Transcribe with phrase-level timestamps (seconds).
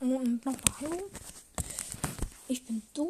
[0.00, 1.10] Und nochmal Hallo.
[2.48, 3.08] Ich bin dumm.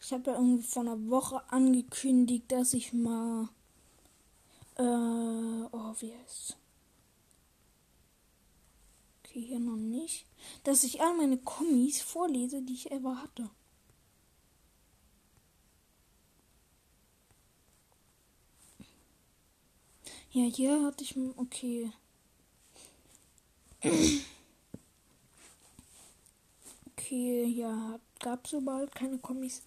[0.00, 3.48] Ich habe ja irgendwie vor einer Woche angekündigt, dass ich mal.
[4.76, 6.56] Äh, oh, wie heißt
[9.20, 10.26] Okay, hier noch nicht.
[10.62, 13.50] Dass ich all meine Kommis vorlese, die ich ever hatte.
[20.30, 21.16] Ja, hier hatte ich.
[21.36, 21.92] Okay.
[27.14, 29.62] Okay, ja, gab es überhaupt keine Kommis.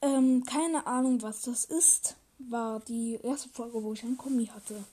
[0.00, 2.14] Ähm, keine Ahnung, was das ist.
[2.38, 4.84] War die erste Folge, wo ich ein Kommi hatte.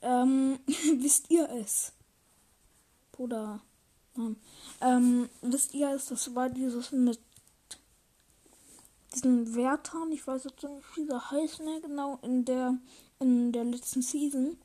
[0.00, 0.60] Ähm,
[0.98, 1.92] wisst ihr es?
[3.10, 3.60] Bruder.
[4.14, 4.36] Nein.
[4.80, 6.06] Ähm, wisst ihr es?
[6.06, 7.18] Das war dieses mit
[9.12, 10.12] diesen Wärtern.
[10.12, 12.20] Ich weiß jetzt nicht, wie sie heißen mehr genau.
[12.22, 12.78] In der,
[13.18, 14.56] in der letzten Season.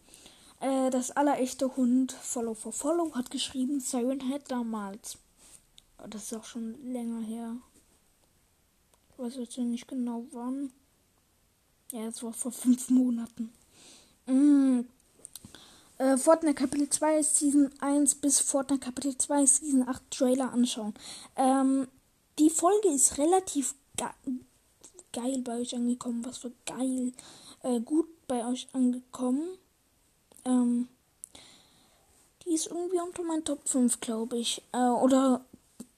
[0.60, 5.18] Äh, das allerechte Hund Follow for Follow hat geschrieben Siren Head damals.
[6.08, 7.56] Das ist auch schon länger her.
[9.12, 10.72] Ich weiß jetzt nicht genau wann.
[11.92, 13.52] Ja, es war vor fünf Monaten.
[14.28, 14.82] Mm.
[15.98, 20.94] Äh, Fortnite Kapitel 2 Season 1 bis Fortnite Kapitel 2 Season 8 Trailer anschauen.
[21.36, 21.88] Ähm,
[22.38, 24.08] die Folge ist relativ ge
[25.12, 26.24] geil bei euch angekommen.
[26.26, 27.12] Was für geil.
[27.64, 29.58] Äh, gut bei euch angekommen.
[30.46, 30.88] Ähm,
[32.46, 34.62] die ist irgendwie unter meinen Top 5, glaube ich.
[34.72, 35.44] Äh, oder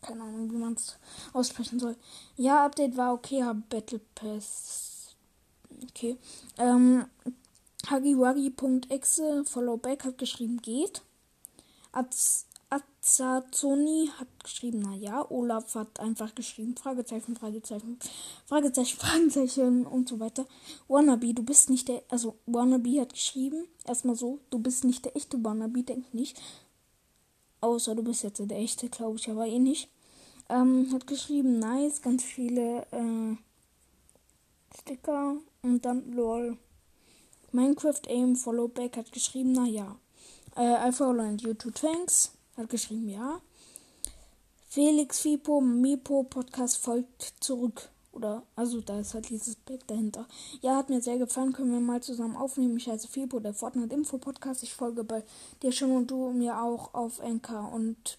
[0.00, 0.98] keine Ahnung, wie man es
[1.32, 1.96] aussprechen soll.
[2.36, 5.16] Ja, Update war okay, hab Battle Pass.
[5.90, 6.16] Okay.
[6.58, 7.06] Ähm,
[7.88, 11.02] Hagiwagi.exe Followback hat geschrieben, geht.
[11.92, 15.28] Az Azazoni hat geschrieben, naja.
[15.28, 17.98] Olaf hat einfach geschrieben, Fragezeichen, Fragezeichen,
[18.46, 20.46] Fragezeichen, Fragezeichen und so weiter.
[20.86, 25.16] Wannabe, du bist nicht der, also Wannabe hat geschrieben, erstmal so, du bist nicht der
[25.16, 26.40] echte Wannabe, denk nicht.
[27.60, 29.88] Außer du bist jetzt der echte, glaube ich, aber eh nicht.
[30.48, 33.36] Ähm, hat geschrieben, nice, ganz viele äh,
[34.78, 36.56] Sticker und dann lol.
[37.52, 39.96] Minecraft Aim Followback hat geschrieben, naja.
[40.56, 43.40] Äh, Alpha Holland YouTube Thanks hat geschrieben, ja.
[44.68, 47.90] Felix Fipo Mipo Podcast folgt zurück.
[48.12, 50.26] Oder, also da ist halt dieses Back dahinter.
[50.62, 51.52] Ja, hat mir sehr gefallen.
[51.52, 52.76] Können wir mal zusammen aufnehmen.
[52.76, 54.62] Ich heiße Fipo, der Fortnite Info Podcast.
[54.62, 55.22] Ich folge bei
[55.62, 58.18] dir schon und du mir auch auf Anchor und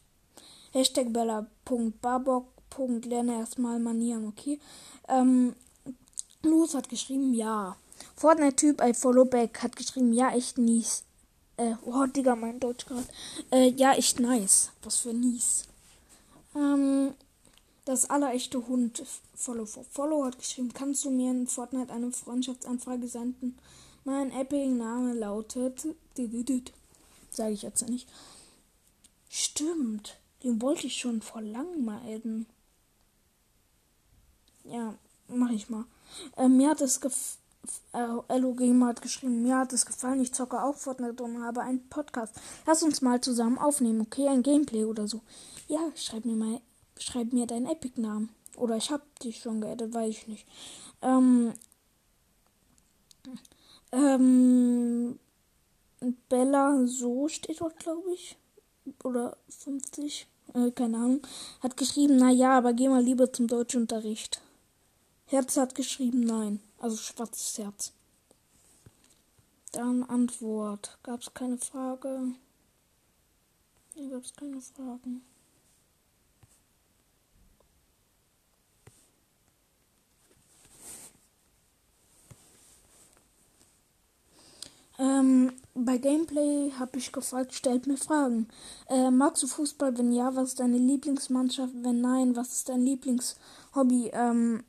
[0.71, 4.59] Hashtag Bella.barbock.lerne erstmal Manieren, okay?
[5.09, 5.55] Ähm,
[6.43, 7.75] Los hat geschrieben, ja.
[8.15, 11.03] Fortnite-Typ, I follow back, hat geschrieben, ja, echt nice.
[11.57, 13.07] Äh, oh, Digga, mein Deutsch gerade.
[13.51, 14.71] Äh, ja, echt nice.
[14.83, 15.65] Was für nice.
[16.55, 17.13] Ähm,
[17.85, 19.03] das allerechte Hund,
[19.33, 23.57] Follow for Follow, hat geschrieben, kannst du mir in Fortnite eine Freundschaftsanfrage senden?
[24.03, 25.87] Mein Epic-Name lautet,
[27.29, 28.07] sage ich jetzt nicht.
[29.29, 32.45] Stimmt, den wollte ich schon vor langem mal adden.
[34.63, 34.95] Ja,
[35.27, 35.85] mach ich mal.
[36.35, 37.37] Äh, mir hat es gefallen.
[37.93, 42.33] Äh, hat geschrieben, mir hat es gefallen, ich zocke auch Fortnite und habe einen Podcast.
[42.65, 44.27] Lass uns mal zusammen aufnehmen, okay?
[44.27, 45.21] Ein Gameplay oder so.
[45.67, 46.59] Ja, schreib mir mal,
[47.01, 48.29] schreib mir deinen Epic-Namen.
[48.57, 50.47] Oder ich hab dich schon geaddet, weiß ich nicht.
[51.01, 51.53] Ähm,
[53.91, 55.19] ähm,
[56.29, 58.37] Bella so steht dort, glaube ich.
[59.03, 61.21] Oder 50, äh, keine Ahnung.
[61.61, 64.41] Hat geschrieben, na ja, aber geh mal lieber zum Deutschunterricht.
[65.25, 66.59] Herz hat geschrieben, nein.
[66.77, 67.93] Also schwarzes Herz.
[69.71, 70.97] Dann Antwort.
[71.03, 72.33] Gab es keine Frage?
[73.95, 75.21] Hier gab es keine Fragen.
[85.01, 85.53] Ähm,
[85.85, 88.47] bei Gameplay habe ich gefragt, stellt mir Fragen.
[88.89, 89.97] Äh, magst du Fußball?
[89.97, 91.73] Wenn ja, was ist deine Lieblingsmannschaft?
[91.81, 94.11] Wenn nein, was ist dein Lieblingshobby?
[94.13, 94.63] Ähm,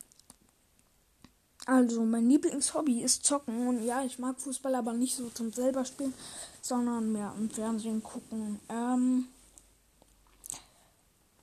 [1.67, 3.69] Also, mein Lieblingshobby ist Zocken.
[3.69, 6.14] Und ja, ich mag Fußball, aber nicht so zum selber spielen,
[6.61, 8.59] sondern mehr im Fernsehen gucken.
[8.69, 9.29] Ähm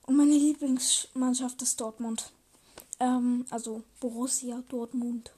[0.06, 2.32] und meine Lieblingsmannschaft ist Dortmund.
[3.00, 5.32] Ähm, also Borussia Dortmund.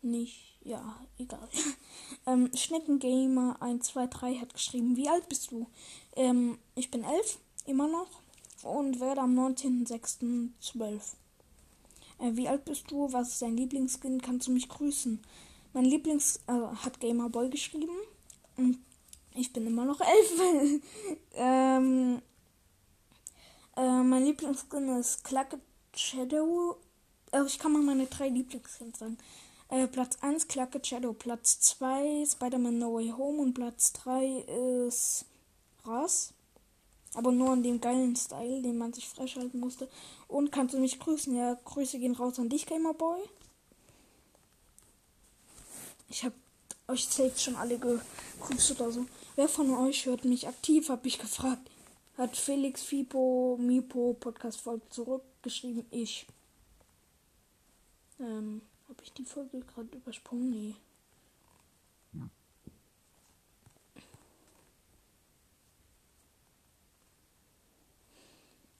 [0.00, 1.48] Nicht, ja, egal.
[2.26, 5.66] ähm, Schneckengamer 123 hat geschrieben, wie alt bist du?
[6.16, 8.08] Ähm, ich bin elf, immer noch.
[8.62, 11.16] Und werde am 19.06.12.
[12.18, 13.12] Äh, wie alt bist du?
[13.12, 14.22] Was ist dein Lieblingsskin?
[14.22, 15.20] Kannst du mich grüßen?
[15.72, 17.96] Mein Lieblings äh, hat Gamerboy geschrieben.
[19.34, 20.82] Ich bin immer noch elf.
[21.34, 22.22] ähm,
[23.76, 25.60] äh, mein Lieblingsskin ist Clacket
[25.96, 26.76] Shadow.
[27.32, 29.18] Äh, ich kann mal meine drei Lieblingsskins sagen.
[29.72, 34.44] Äh, Platz 1 Clacket Shadow, Platz 2 Spider-Man No Way Home und Platz 3
[34.98, 35.24] ist
[35.86, 36.34] Ras.
[37.14, 39.88] Aber nur in dem geilen Style, den man sich freischalten musste.
[40.28, 41.34] Und kannst du mich grüßen?
[41.34, 43.22] Ja, Grüße gehen raus an dich, Gamerboy.
[46.10, 46.34] Ich hab
[46.88, 49.06] euch safe schon alle gegrüßt oder so.
[49.36, 51.70] Wer von euch hört mich aktiv, hab ich gefragt.
[52.18, 55.86] Hat Felix Fipo Mipo Podcast Folge zurückgeschrieben.
[55.90, 56.26] Ich.
[58.20, 58.60] Ähm,
[58.92, 60.50] hab ich die Folge gerade übersprungen?
[60.50, 60.74] Nee.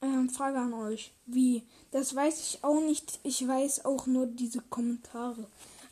[0.03, 1.13] Ähm, Frage an euch.
[1.25, 1.63] Wie?
[1.93, 3.21] Das weiß ich auch nicht.
[3.23, 5.47] Ich weiß auch nur diese Kommentare.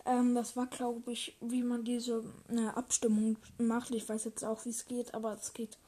[0.05, 3.91] Ähm, das war, glaube ich, wie man diese äh, Abstimmung macht.
[3.93, 5.79] Ich weiß jetzt auch, wie es geht, aber es geht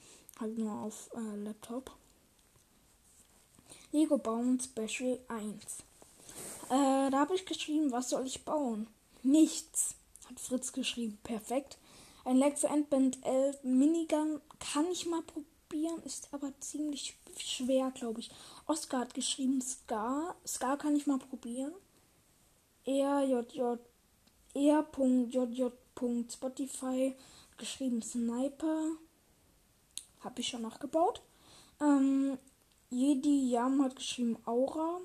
[0.41, 1.95] halt nur auf äh, Laptop.
[3.91, 5.85] Lego bauen Special 1.
[6.73, 8.87] Äh, da habe ich geschrieben, was soll ich bauen?
[9.23, 9.95] Nichts,
[10.27, 11.19] hat Fritz geschrieben.
[11.23, 11.77] Perfekt.
[12.25, 18.21] Ein Lag für Endband 11 Minigun kann ich mal probieren, ist aber ziemlich schwer, glaube
[18.21, 18.31] ich.
[18.67, 20.35] Oscar hat geschrieben Scar.
[20.47, 21.75] Scar kann ich mal probieren.
[22.87, 23.77] RJJ
[24.55, 27.15] er.jj.spotify
[27.59, 28.93] geschrieben Sniper.
[30.21, 31.21] Habe ich schon nachgebaut.
[31.83, 32.39] Ähm,
[32.89, 35.03] Jedi Yam hat geschrieben Aura.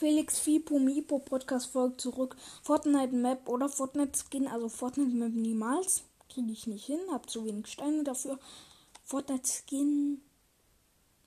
[0.00, 2.34] Felix Fipo Mipo Podcast folgt zurück.
[2.62, 6.04] Fortnite Map oder Fortnite Skin, also Fortnite Map niemals.
[6.30, 8.38] Kriege ich nicht hin, habe zu wenig Steine dafür.
[9.04, 10.22] Fortnite Skin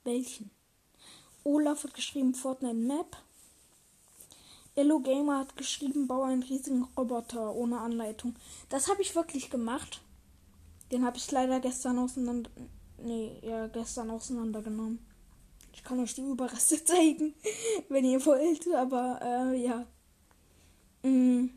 [0.04, 0.50] welchen?
[1.44, 3.16] Olaf hat geschrieben Fortnite Map.
[4.76, 8.36] Yellow Gamer hat geschrieben, baue einen riesigen Roboter ohne Anleitung.
[8.70, 10.02] Das habe ich wirklich gemacht.
[10.92, 12.50] Den habe ich leider gestern auseinander.
[12.98, 15.13] Nee, ja, gestern auseinandergenommen.
[15.74, 17.34] Ich kann euch die Überreste zeigen,
[17.90, 19.86] wenn ihr wollt, aber äh, ja.
[21.04, 21.50] Mm.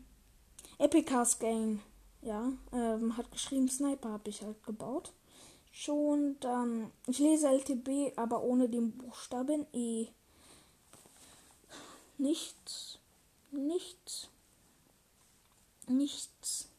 [0.79, 1.81] Epicast Game,
[2.21, 5.11] ja, ähm, hat geschrieben, Sniper habe ich halt gebaut
[5.77, 6.91] schon dann.
[7.07, 10.07] Ich lese LTB, aber ohne den Buchstaben E.
[12.17, 12.97] Nichts.
[13.51, 14.29] Nichts.
[15.87, 16.69] Nichts.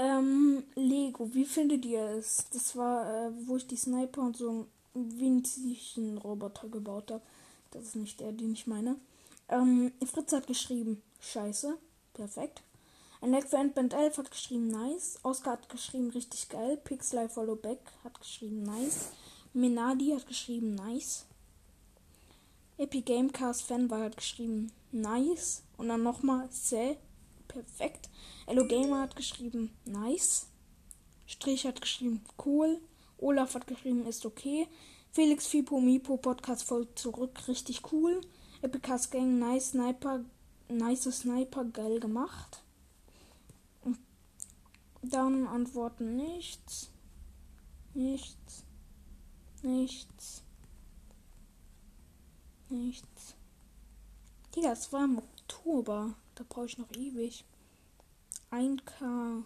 [0.00, 2.46] Ähm, Lego, wie findet ihr es?
[2.54, 7.22] Das war, äh, wo ich die Sniper und so einen winzigen Roboter gebaut habe.
[7.70, 8.96] Das ist nicht der, den ich meine.
[9.50, 11.76] Ähm, Fritz hat geschrieben, scheiße.
[12.14, 12.62] Perfekt.
[13.20, 15.18] Ein Like für Endband 11 hat geschrieben nice.
[15.22, 16.78] Oscar hat geschrieben richtig geil.
[16.78, 19.10] Pixel Follow Back hat geschrieben nice.
[19.52, 21.26] Menadi hat geschrieben nice.
[22.78, 25.62] Epic Gamecast Fanboy hat geschrieben nice.
[25.76, 26.96] Und dann nochmal sehr
[27.50, 28.08] perfekt.
[28.46, 30.46] Hello Gamer hat geschrieben nice.
[31.26, 32.80] Strich hat geschrieben cool.
[33.18, 34.68] Olaf hat geschrieben ist okay.
[35.10, 38.20] Felix Fipo Mipo Podcast folgt zurück richtig cool.
[38.62, 40.24] Epicast Gang nice Sniper.
[40.68, 42.62] Nice Sniper geil gemacht.
[45.02, 46.90] Dann antworten nichts.
[47.94, 48.64] Nichts.
[49.62, 50.42] Nichts.
[52.68, 53.34] Nichts.
[54.54, 56.14] Digga, es war im Oktober.
[56.40, 57.44] Da brauche ich noch ewig.
[58.50, 59.44] 1K.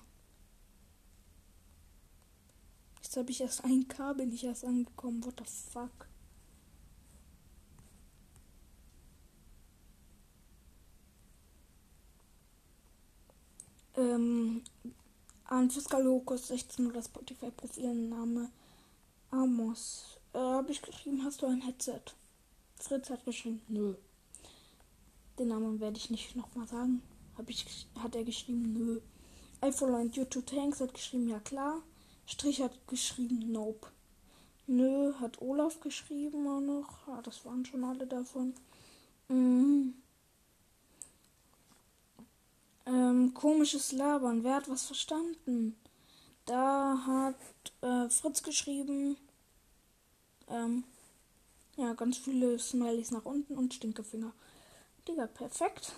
[3.02, 5.24] Jetzt habe ich erst 1K, bin ich erst angekommen.
[5.24, 6.06] What the fuck?
[13.96, 14.62] Ähm,
[15.46, 18.52] an Fiskalokos 16 oder Spotify-Profilname
[19.32, 20.20] Amos.
[20.32, 22.14] Äh, habe ich geschrieben, hast du ein Headset?
[22.76, 23.96] Fritz hat geschrieben, nö.
[25.38, 27.02] Den Namen werde ich nicht nochmal sagen.
[27.36, 29.00] Hab ich, hat er geschrieben, nö.
[29.60, 31.82] Alphaland YouTube Tanks hat geschrieben, ja klar.
[32.26, 33.88] Strich hat geschrieben, nope.
[34.66, 37.08] Nö, hat Olaf geschrieben auch noch.
[37.08, 38.54] Ja, das waren schon alle davon.
[39.28, 39.94] Mhm.
[42.86, 44.44] Ähm, komisches Labern.
[44.44, 45.76] Wer hat was verstanden?
[46.46, 47.36] Da hat
[47.82, 49.16] äh, Fritz geschrieben.
[50.48, 50.84] Ähm,
[51.76, 54.32] ja, ganz viele Smileys nach unten und Stinkefinger.
[55.06, 55.92] Digga, perfekt.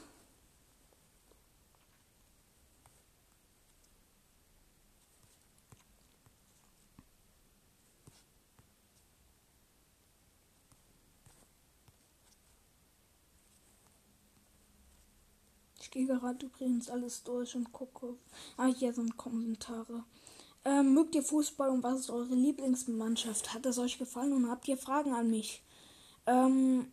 [15.80, 18.16] Ich gehe gerade übrigens alles durch und gucke.
[18.56, 20.04] Ah, hier sind Kommentare.
[20.64, 23.54] Ähm, mögt ihr Fußball und was ist eure Lieblingsmannschaft?
[23.54, 25.62] Hat es euch gefallen und habt ihr Fragen an mich?
[26.26, 26.92] Ähm,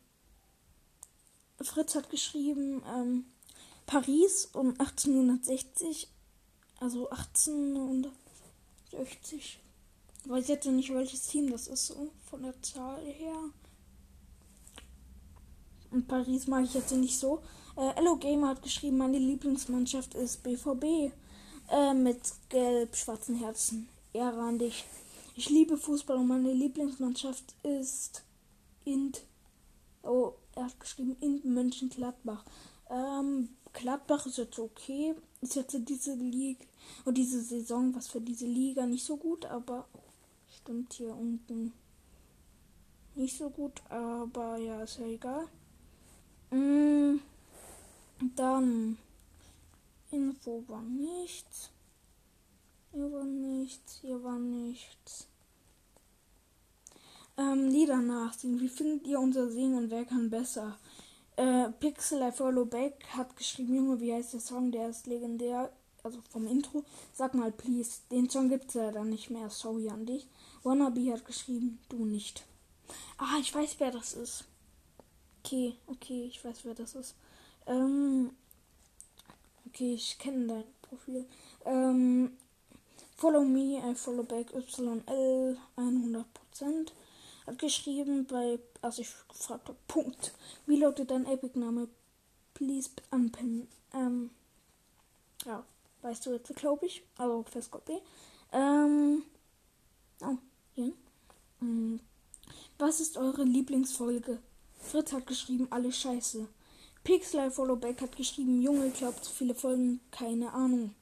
[1.64, 3.26] Fritz hat geschrieben, ähm,
[3.86, 6.08] Paris um 1860,
[6.80, 9.60] also 1860.
[10.26, 13.36] Ich weiß jetzt nicht, welches Team das ist, so von der Zahl her.
[15.92, 17.44] Und Paris mag ich jetzt nicht so.
[17.76, 21.12] Äh, Hello Gamer hat geschrieben, meine Lieblingsmannschaft ist BVB.
[21.70, 23.90] Äh, mit gelb-schwarzen Herzen.
[24.14, 24.86] Ehre an dich.
[25.36, 28.24] Ich liebe Fußball und meine Lieblingsmannschaft ist
[28.86, 29.24] Int.
[30.04, 32.46] Oh, er hat geschrieben Int Mönchengladbach.
[32.90, 35.16] Ähm, Gladbach ist jetzt okay.
[35.42, 36.64] Ist jetzt diese Liga
[37.06, 39.88] und diese Saison was für diese Liga nicht so gut, aber
[40.48, 41.74] stimmt hier unten
[43.16, 45.48] nicht so gut, aber ja, ist ja egal.
[46.50, 47.20] Mm,
[48.36, 48.98] dann
[50.12, 51.72] Info war nichts.
[52.92, 54.00] Hier war nichts.
[54.02, 55.28] Hier war nichts.
[57.38, 58.60] Ähm, Lieder nachsingen.
[58.60, 60.78] Wie findet ihr unser Singen und wer kann besser?
[61.36, 64.72] Äh, Pixel I Follow Back hat geschrieben, Junge, wie heißt der Song?
[64.72, 65.72] Der ist legendär.
[66.04, 66.84] Also vom Intro.
[67.14, 68.02] Sag mal, please.
[68.12, 69.50] Den Song gibt's dann nicht mehr.
[69.50, 70.28] Sorry an dich.
[70.64, 72.44] Wannabe hat geschrieben, du nicht.
[73.18, 74.46] Ah, ich weiß, wer das ist.
[75.40, 77.16] Okay, okay, ich weiß, wer das ist.
[77.66, 78.32] Ähm,
[79.66, 81.26] okay, ich kenne dein Profil.
[81.66, 82.38] Ähm,
[83.16, 86.92] follow me, I follow back YL 100%.
[87.46, 90.34] Hat geschrieben bei, also ich gefragt habe, Punkt.
[90.66, 91.88] Wie lautet dein Epic-Name?
[92.54, 93.68] Please unpin.
[93.94, 94.30] Ähm,
[95.46, 95.66] ja,
[96.02, 97.04] weißt du jetzt, glaube ich.
[97.18, 97.94] Also Festgott B.
[98.52, 99.24] Ähm,
[100.22, 100.38] oh,
[100.74, 100.94] hier.
[101.60, 102.00] Hm.
[102.78, 104.40] Was ist eure Lieblingsfolge?
[104.80, 106.48] Fritz hat geschrieben, alle Scheiße.
[107.04, 110.96] Pixel Followback hat geschrieben, Junge, glaubt zu viele Folgen, keine Ahnung.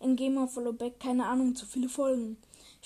[0.00, 2.36] In Gamer Followback, keine Ahnung, zu viele Folgen.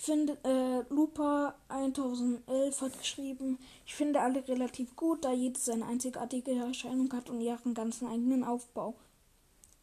[0.00, 5.84] Ich finde, äh, Lupa 1011 hat geschrieben, ich finde alle relativ gut, da jedes seine
[5.84, 8.94] einzigartige Erscheinung hat und ihren ganzen eigenen Aufbau.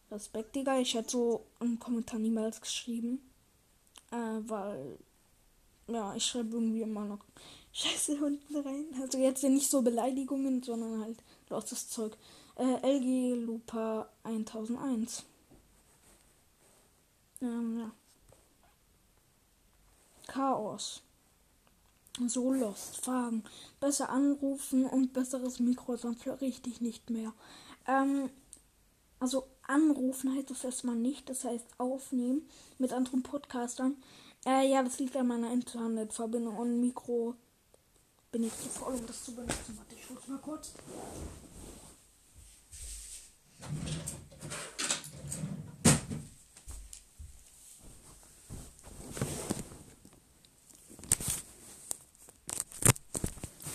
[0.10, 0.80] Respekt, Digga.
[0.80, 3.22] Ich hätte so einen Kommentar niemals geschrieben.
[4.10, 4.98] Äh, weil,
[5.88, 7.24] ja, ich schreibe irgendwie immer noch
[7.72, 8.86] Scheiße unten rein.
[9.00, 12.18] Also jetzt nicht so Beleidigungen, sondern halt loses Zeug.
[12.56, 15.26] Äh, LG Lupa 1001.
[17.40, 17.92] Ähm, ja.
[20.28, 21.02] Chaos.
[22.28, 22.98] So lost.
[22.98, 23.44] Fragen.
[23.80, 27.34] Besser anrufen und besseres Mikro, sonst höre ich dich nicht mehr.
[27.88, 28.30] Ähm,
[29.20, 31.30] also anrufen heißt das erstmal nicht.
[31.30, 33.96] Das heißt aufnehmen mit anderen Podcastern.
[34.46, 37.36] Äh, ja, das liegt an meiner Internetverbindung und Mikro
[38.32, 39.78] bin ich zu faul, um das zu benutzen.
[39.78, 40.74] Warte, ich hol's mal kurz.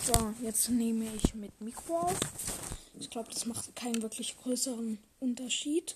[0.05, 2.19] So, jetzt nehme ich mit Mikro auf.
[2.99, 5.95] Ich glaube, das macht keinen wirklich größeren Unterschied.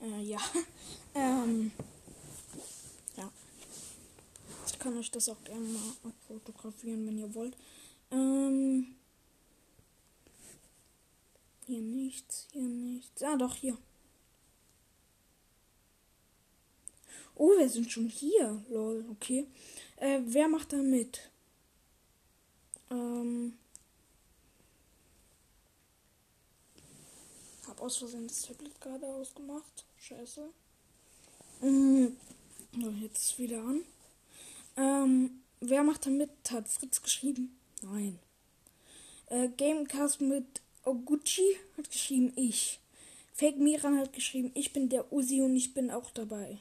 [0.00, 0.38] Äh, ja.
[1.14, 1.70] ähm,
[3.18, 3.30] ja.
[4.66, 7.54] Ich kann euch das auch gerne mal fotografieren, wenn ihr wollt.
[8.10, 8.94] Ähm,
[11.66, 13.22] hier nichts, hier nichts.
[13.22, 13.76] Ah, doch, hier.
[17.34, 18.64] Oh, wir sind schon hier.
[18.70, 19.46] Lol, okay.
[19.96, 21.29] Äh, wer macht da mit?
[22.90, 23.58] Ähm.
[27.66, 29.84] Hab aus Versehen das Tablet gerade ausgemacht.
[29.98, 30.48] Scheiße.
[31.60, 32.16] Mhm.
[33.00, 33.84] Jetzt wieder an.
[34.76, 36.30] Ähm, wer macht da mit?
[36.50, 37.56] Hat Fritz geschrieben?
[37.82, 38.18] Nein.
[39.26, 42.80] Äh, Gamecast mit Oguchi hat geschrieben, ich.
[43.34, 46.58] Fake Miran hat geschrieben, ich bin der Uzi und ich bin auch dabei.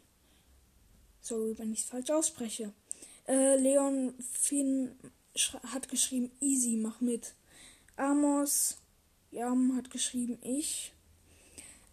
[1.21, 2.74] Sorry, wenn ich es falsch ausspreche.
[3.27, 4.98] Äh, Leon Finn
[5.74, 7.34] hat geschrieben, easy, mach mit.
[7.96, 8.77] Amos
[9.31, 10.93] Jam hat geschrieben, ich.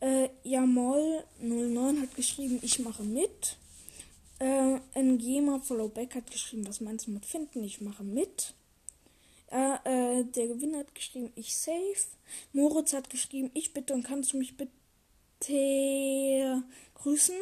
[0.00, 3.56] Äh, Jamol 09 hat geschrieben, ich mache mit.
[4.38, 7.64] Äh, Ngema Followback hat geschrieben, was meinst du mit finden?
[7.64, 8.54] Ich mache mit.
[9.50, 11.96] Äh, äh, der Gewinner hat geschrieben, ich save.
[12.52, 14.72] Moritz hat geschrieben, ich bitte und kannst du mich bitte
[16.94, 17.36] grüßen.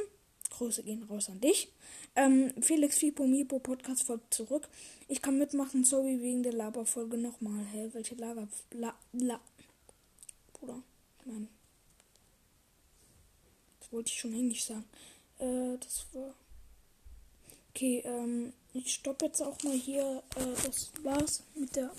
[0.56, 1.68] Grüße gehen raus an dich.
[2.14, 4.68] Ähm, Felix Fipo Mipo Podcast folgt zurück.
[5.08, 7.64] Ich kann mitmachen, sorry wegen der Laberfolge nochmal.
[7.72, 8.48] Hä, welche Laber.
[8.72, 8.94] La.
[9.12, 9.40] La.
[10.52, 10.82] Bruder,
[11.24, 11.48] nein.
[13.80, 14.84] Das wollte ich schon eigentlich sagen.
[15.38, 16.34] Äh, das war.
[17.70, 20.22] Okay, ähm, ich stoppe jetzt auch mal hier.
[20.36, 21.90] Äh, das war's mit der